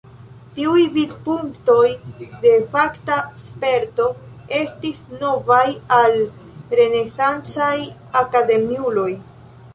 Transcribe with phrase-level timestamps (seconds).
[0.53, 1.83] Tiuj vidpunktoj
[2.45, 4.09] de fakta sperto
[4.61, 5.67] estis novaj
[6.01, 6.19] al
[6.81, 7.77] renesancaj
[8.27, 9.11] akademiuloj.